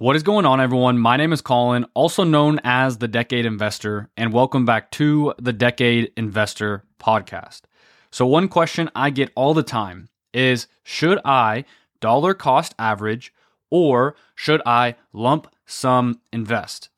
[0.00, 0.98] What is going on, everyone?
[0.98, 5.52] My name is Kolin, also known as the Decade Investor, and welcome back to the
[5.52, 7.64] Decade Investor podcast.
[8.10, 11.66] So, one question I get all the time is Should I
[12.00, 13.34] dollar cost average
[13.68, 16.88] or should I lump sum invest?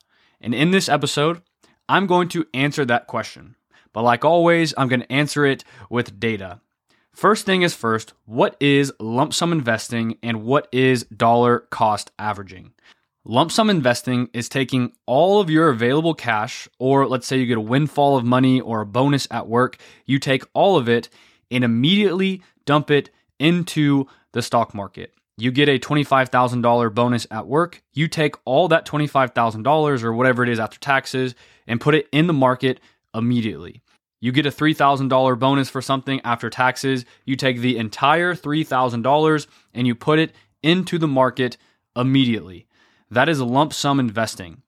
[0.40, 1.42] And in this episode,
[1.88, 3.56] I'm going to answer that question.
[3.92, 6.60] But like always, I'm going to answer it with data.
[7.14, 12.72] First thing is first, what is lump sum investing and what is dollar cost averaging?
[13.24, 17.58] Lump sum investing is taking all of your available cash, or let's say you get
[17.58, 21.10] a windfall of money or a bonus at work, you take all of it
[21.50, 25.12] and immediately dump it into the stock market.
[25.36, 30.48] You get a $25,000 bonus at work, you take all that $25,000 or whatever it
[30.48, 31.34] is after taxes
[31.66, 32.80] and put it in the market
[33.14, 33.82] immediately.
[34.22, 39.86] You get a $3,000 bonus for something after taxes, you take the entire $3,000 and
[39.88, 40.32] you put it
[40.62, 41.56] into the market
[41.96, 42.68] immediately.
[43.10, 44.62] That is lump sum investing.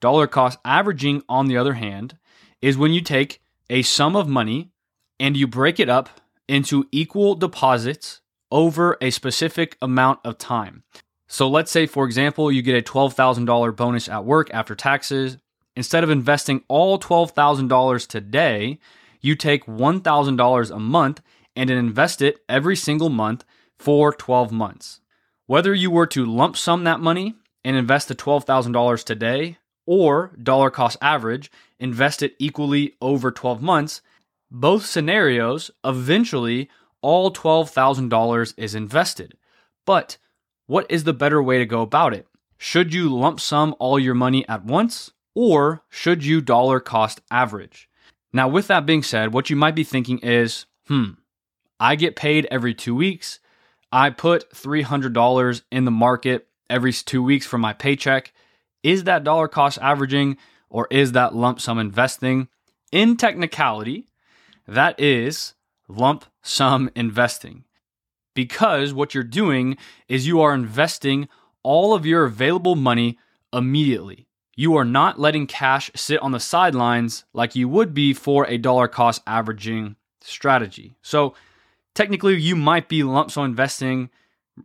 [0.00, 2.18] Dollar cost averaging, on the other hand,
[2.60, 4.72] is when you take a sum of money
[5.18, 8.20] and you break it up into equal deposits
[8.52, 10.82] over a specific amount of time.
[11.28, 15.38] So let's say, for example, you get a $12,000 bonus at work after taxes.
[15.76, 18.78] Instead of investing all $12,000 today,
[19.20, 21.20] you take $1,000 a month
[21.56, 23.44] and invest it every single month
[23.78, 25.00] for 12 months.
[25.46, 30.70] Whether you were to lump sum that money and invest the $12,000 today or dollar
[30.70, 34.02] cost average, invest it equally over 12 months,
[34.50, 36.68] both scenarios, eventually
[37.00, 39.36] all $12,000 is invested.
[39.86, 40.18] But
[40.66, 42.26] what is the better way to go about it?
[42.58, 47.87] Should you lump sum all your money at once or should you dollar cost average?
[48.32, 51.12] Now, with that being said, what you might be thinking is, hmm,
[51.80, 53.40] I get paid every two weeks.
[53.90, 58.32] I put $300 in the market every two weeks from my paycheck.
[58.82, 60.36] Is that dollar cost averaging
[60.68, 62.48] or is that lump sum investing?
[62.92, 64.08] In technicality,
[64.66, 65.54] that is
[65.88, 67.64] lump sum investing.
[68.34, 71.28] Because what you're doing is you are investing
[71.62, 73.18] all of your available money
[73.52, 74.27] immediately.
[74.58, 78.58] You are not letting cash sit on the sidelines like you would be for a
[78.58, 80.96] dollar cost averaging strategy.
[81.00, 81.34] So,
[81.94, 84.10] technically, you might be lump sum investing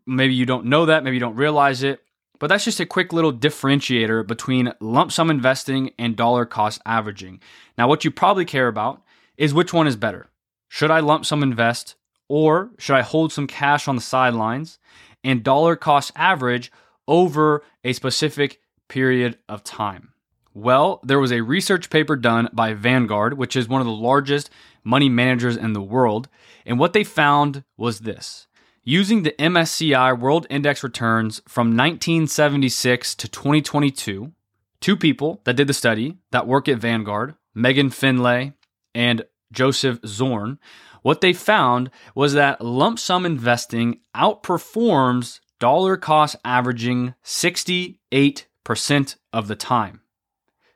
[0.05, 2.01] Maybe you don't know that, maybe you don't realize it,
[2.39, 7.39] but that's just a quick little differentiator between lump sum investing and dollar cost averaging.
[7.77, 9.01] Now, what you probably care about
[9.37, 10.27] is which one is better.
[10.67, 11.95] Should I lump sum invest
[12.27, 14.79] or should I hold some cash on the sidelines
[15.23, 16.71] and dollar cost average
[17.07, 18.59] over a specific
[18.93, 20.13] period of time?
[20.53, 24.51] Well, there was a research paper done by Vanguard, which is one of the largest
[24.83, 26.29] money managers in the world,
[26.63, 28.45] and what they found was this
[28.83, 34.31] Using the MSCI World Index returns from 1976 to 2022,
[34.79, 38.53] two people that did the study that work at Vanguard, Megan Finlay
[38.93, 40.59] and Joseph Zorn,
[41.01, 47.97] what they found was that lump sum investing outperforms dollar cost averaging 68%
[49.33, 50.01] of the time.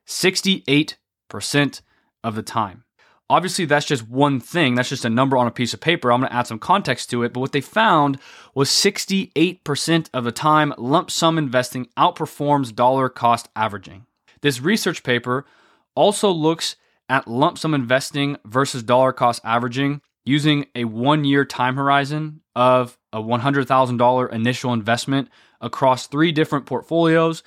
[0.05, 1.81] 68%
[2.23, 2.83] of the time.
[3.29, 4.75] Obviously, that's just one thing.
[4.75, 6.11] That's just a number on a piece of paper.
[6.11, 7.33] I'm going to add some context to it.
[7.33, 8.19] But what they found
[8.55, 14.05] was 68% of the time, lump sum investing outperforms dollar cost averaging.
[14.41, 15.45] This research paper
[15.93, 16.77] also looks
[17.09, 22.97] at lump sum investing versus dollar cost averaging using a one year time horizon of
[23.11, 27.43] a $100,000 initial investment across three different portfolios.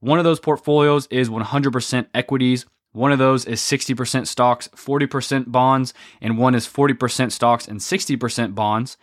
[0.00, 5.94] One of those portfolios is 100% equities one of those is 60% stocks, 40% bonds,
[6.20, 8.96] and one is 40% stocks and 60% bonds.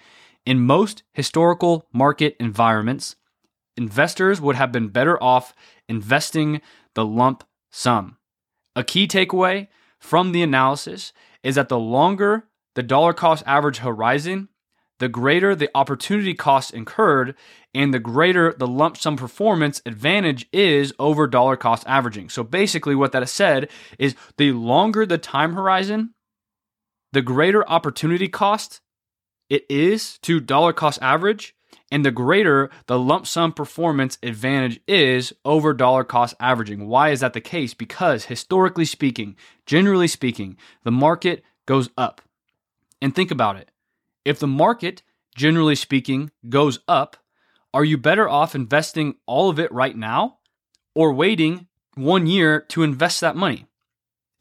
[0.46, 3.16] In most historical market environments,
[3.78, 5.54] investors would have been better off
[5.88, 6.62] investing
[6.96, 8.18] the lump sum.
[8.76, 9.68] A key takeaway
[10.00, 14.50] from the analysis is that the longer the dollar cost average horizon,
[15.00, 17.36] the greater the opportunity cost incurred
[17.74, 22.30] and the greater the lump sum performance advantage is over dollar cost averaging.
[22.30, 26.14] So basically, what that has said is the longer the time horizon,
[27.14, 28.82] the greater opportunity cost
[29.50, 31.56] it is to dollar cost average,
[31.90, 36.88] and the greater the lump sum performance advantage is over dollar cost averaging.
[36.88, 37.74] Why is that the case?
[37.74, 39.36] Because historically speaking,
[39.66, 42.22] generally speaking, the market goes up.
[43.02, 43.70] And think about it.
[44.28, 45.04] If the market,
[45.38, 47.16] generally speaking, goes up,
[47.74, 50.40] are you better off investing all of it right now
[50.94, 53.68] or waiting one year to invest that money?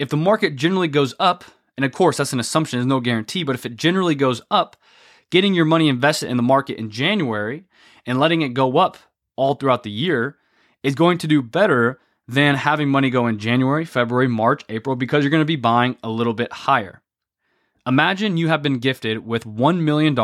[0.00, 1.44] If the market generally goes up,
[1.76, 4.76] and of course that's an assumption, there's no guarantee, but if it generally goes up,
[5.30, 7.62] getting your money invested in the market in January
[8.04, 8.96] and letting it go up
[9.36, 10.36] all throughout the year
[10.82, 15.22] is going to do better than having money go in January, February, March, April because
[15.22, 17.02] you're going to be buying a little bit higher.
[17.86, 20.18] Imagine you have been gifted with $1 million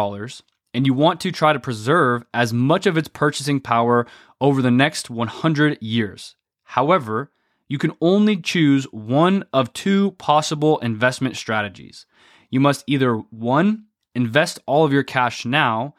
[0.75, 4.05] and you want to try to preserve as much of its purchasing power
[4.41, 6.35] over the next 100 years.
[6.65, 7.31] However,
[7.69, 12.05] you can only choose one of two possible investment strategies.
[12.51, 15.95] You must either one, invest all of your cash now,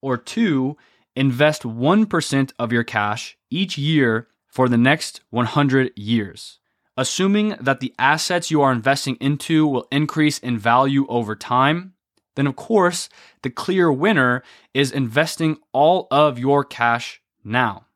[0.00, 0.76] or two,
[1.16, 6.57] invest 1% of your cash each year for the next 100 years.
[6.98, 11.92] Assuming that the assets you are investing into will increase in value over time,
[12.34, 13.08] then of course,
[13.42, 14.42] the clear winner
[14.74, 17.86] is investing all of your cash now.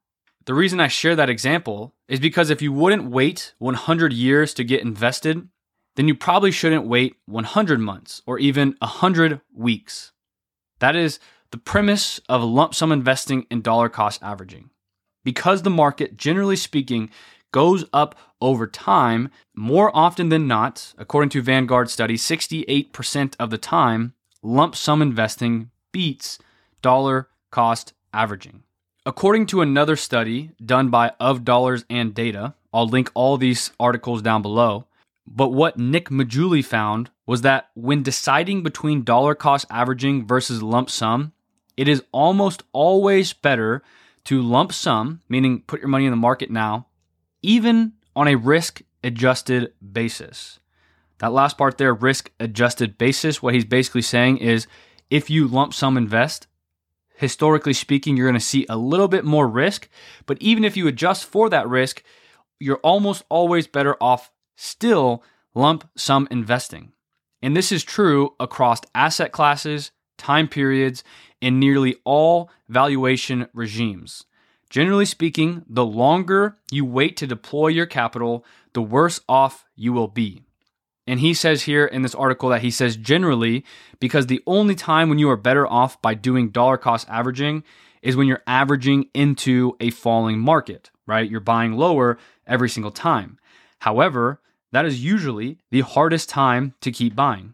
[0.46, 4.62] The reason I share that example is because if you wouldn't wait 100 years to
[4.62, 5.48] get invested,
[5.96, 10.12] then you probably shouldn't wait 100 months or even 100 weeks.
[10.78, 11.18] That is
[11.50, 14.70] the premise of lump sum investing and dollar cost averaging.
[15.24, 17.10] Because the market, generally speaking,
[17.52, 23.58] goes up over time, more often than not, according to Vanguard study, 68% of the
[23.58, 26.38] time, lump sum investing beats
[26.80, 28.64] dollar cost averaging.
[29.06, 34.22] According to another study done by Of Dollars and Data, I'll link all these articles
[34.22, 34.86] down below.
[35.26, 40.90] But what Nick Maggiulli found was that when deciding between dollar cost averaging versus lump
[40.90, 41.32] sum,
[41.76, 43.82] it is almost always better
[44.24, 46.86] to lump sum, meaning put your money in the market now,
[47.42, 50.60] even on a risk adjusted basis.
[51.18, 54.66] That last part there, risk adjusted basis, what he's basically saying is
[55.10, 56.46] if you lump sum invest,
[57.14, 59.88] historically speaking, you're going to see a little bit more risk.
[60.26, 62.02] But even if you adjust for that risk,
[62.58, 65.22] you're almost always better off still
[65.54, 66.92] lump sum investing.
[67.40, 71.04] And this is true across asset classes, time periods,
[71.40, 74.24] and nearly all valuation regimes.
[74.72, 78.42] Generally speaking, the longer you wait to deploy your capital,
[78.72, 80.44] the worse off you will be.
[81.06, 83.66] And he says here in this article that he says generally,
[84.00, 87.64] because the only time when you are better off by doing dollar cost averaging
[88.00, 91.30] is when you're averaging into a falling market, right?
[91.30, 92.16] You're buying lower
[92.46, 93.38] every single time.
[93.80, 94.40] However,
[94.70, 97.52] that is usually the hardest time to keep buying.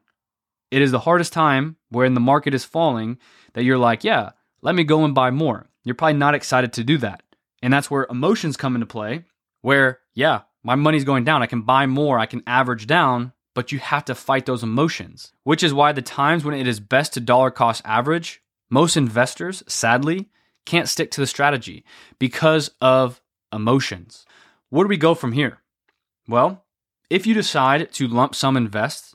[0.71, 3.19] It is the hardest time when the market is falling
[3.55, 4.31] that you're like, yeah,
[4.63, 5.68] let me go and buy more.
[5.89, 7.23] You're probably not excited to do that.
[7.63, 9.25] And that's where emotions come into play,
[9.63, 11.43] where, yeah, my money's going down.
[11.43, 15.33] I can buy more, I can average down, but you have to fight those emotions,
[15.45, 19.63] which is why the times when it is best to dollar cost average, most investors,
[19.67, 20.29] sadly,
[20.67, 21.87] can't stick to the strategy
[22.19, 24.27] because of emotions.
[24.69, 25.63] Where do we go from here?
[26.29, 26.67] Well,
[27.09, 29.15] if you decide to lump sum invest,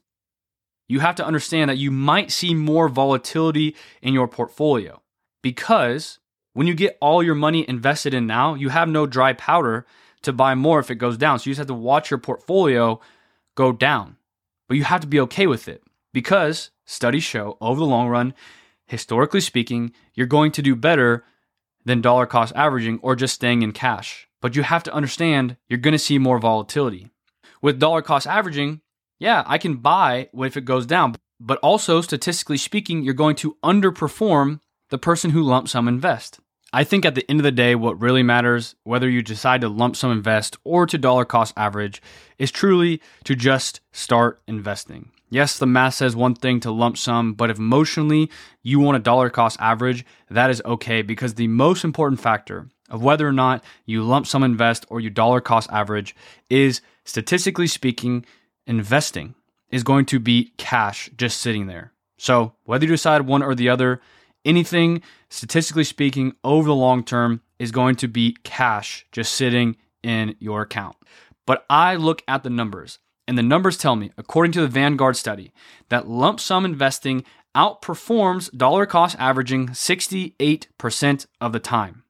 [0.88, 5.04] you have to understand that you might see more volatility in your portfolio
[5.44, 6.18] because
[6.54, 9.86] when you get all your money invested in now, you have no dry powder
[10.22, 11.40] to buy more if it goes down.
[11.40, 13.00] So you just have to watch your portfolio
[13.56, 14.18] go down.
[14.68, 15.84] But you have to be okay with it
[16.14, 18.34] because studies show over the long run,
[18.86, 21.26] historically speaking, you're going to do better
[21.86, 24.28] than dollar cost averaging or just staying in cash.
[24.42, 27.10] But you have to understand you're going to see more volatility.
[27.62, 28.82] With dollar cost averaging,
[29.20, 33.58] yeah, I can buy if it goes down, but also statistically speaking, you're going to
[33.64, 34.60] underperform
[34.90, 36.40] the person who lump sum invest.
[36.76, 39.70] I think at the end of the day, what really matters, whether you decide to
[39.70, 42.02] lump sum invest or to dollar cost average,
[42.40, 45.12] is truly to just start investing.
[45.30, 48.32] Yes, the math says one thing to lump sum, but if emotionally
[48.64, 53.04] you want a dollar cost average, that is okay because the most important factor of
[53.04, 56.16] whether or not you lump sum invest or you dollar cost average
[56.50, 58.26] is statistically speaking
[58.66, 59.36] investing
[59.70, 61.94] is going to be cash just sitting there.
[62.18, 64.02] So, whether you decide one or the other,
[64.46, 70.36] anything, statistically speaking, over the long term is going to be cash just sitting in
[70.40, 70.96] your account.
[71.46, 75.16] But I look at the numbers, and the numbers tell me, according to the Vanguard
[75.16, 75.52] study,
[75.90, 77.24] that lump sum investing
[77.56, 82.04] outperforms dollar cost averaging 68% of the time.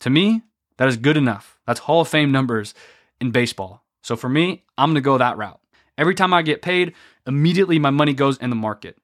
[0.00, 0.42] To me,
[0.78, 1.58] that is good enough.
[1.66, 2.74] That's Hall of Fame numbers
[3.20, 3.84] in baseball.
[4.02, 5.60] So for me, I'm going to go that route.
[5.96, 6.94] Every time I get paid,
[7.26, 8.98] immediately my money goes in the market.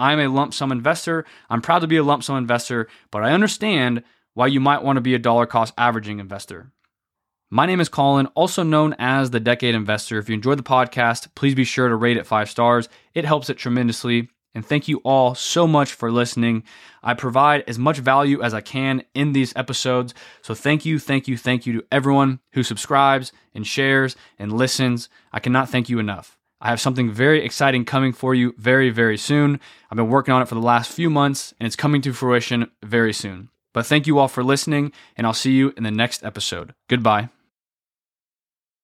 [0.00, 1.26] I'm a lump sum investor.
[1.50, 4.02] I'm proud to be a lump sum investor, but I understand
[4.32, 6.72] why you might want to be a dollar cost averaging investor.
[7.50, 10.18] My name is Kolin, also known as the Decade Investor.
[10.18, 12.88] If you enjoyed the podcast, please be sure to rate it five stars.
[13.12, 14.30] It helps it tremendously.
[14.54, 16.64] And thank you all so much for listening.
[17.02, 20.14] I provide as much value as I can in these episodes.
[20.42, 25.08] So thank you, thank you, thank you to everyone who subscribes and shares and listens.
[25.30, 26.39] I cannot thank you enough.
[26.60, 29.60] I have something very exciting coming for you very, very soon.
[29.90, 32.70] I've been working on it for the last few months and it's coming to fruition
[32.82, 33.48] very soon.
[33.72, 36.74] But thank you all for listening, and I'll see you in the next episode.
[36.88, 37.28] Goodbye.